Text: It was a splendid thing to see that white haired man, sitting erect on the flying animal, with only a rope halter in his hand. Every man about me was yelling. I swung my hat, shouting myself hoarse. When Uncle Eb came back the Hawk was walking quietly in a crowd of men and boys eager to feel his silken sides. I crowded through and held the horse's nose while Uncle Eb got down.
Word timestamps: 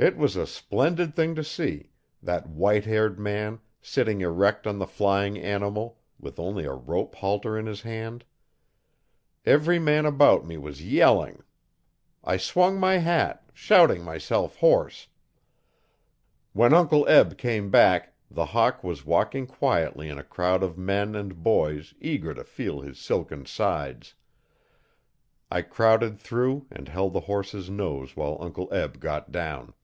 It 0.00 0.16
was 0.16 0.34
a 0.34 0.46
splendid 0.46 1.14
thing 1.14 1.34
to 1.34 1.44
see 1.44 1.90
that 2.22 2.48
white 2.48 2.86
haired 2.86 3.18
man, 3.20 3.60
sitting 3.82 4.22
erect 4.22 4.66
on 4.66 4.78
the 4.78 4.86
flying 4.86 5.36
animal, 5.36 5.98
with 6.18 6.38
only 6.40 6.64
a 6.64 6.72
rope 6.72 7.14
halter 7.16 7.58
in 7.58 7.66
his 7.66 7.82
hand. 7.82 8.24
Every 9.44 9.78
man 9.78 10.06
about 10.06 10.46
me 10.46 10.56
was 10.56 10.82
yelling. 10.86 11.42
I 12.24 12.38
swung 12.38 12.80
my 12.80 12.96
hat, 12.96 13.50
shouting 13.52 14.02
myself 14.02 14.56
hoarse. 14.56 15.06
When 16.54 16.72
Uncle 16.72 17.06
Eb 17.06 17.36
came 17.36 17.70
back 17.70 18.14
the 18.30 18.46
Hawk 18.46 18.82
was 18.82 19.04
walking 19.04 19.46
quietly 19.46 20.08
in 20.08 20.16
a 20.16 20.24
crowd 20.24 20.62
of 20.62 20.78
men 20.78 21.14
and 21.14 21.42
boys 21.42 21.92
eager 22.00 22.32
to 22.32 22.42
feel 22.42 22.80
his 22.80 22.98
silken 22.98 23.44
sides. 23.44 24.14
I 25.50 25.60
crowded 25.60 26.18
through 26.18 26.68
and 26.70 26.88
held 26.88 27.12
the 27.12 27.20
horse's 27.20 27.68
nose 27.68 28.16
while 28.16 28.38
Uncle 28.40 28.72
Eb 28.72 28.98
got 28.98 29.30
down. 29.30 29.74